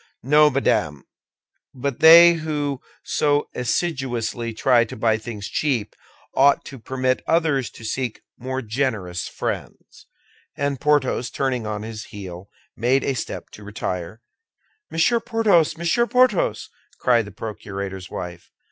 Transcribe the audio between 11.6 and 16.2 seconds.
on his heel, made a step to retire. "Monsieur Porthos! Monsieur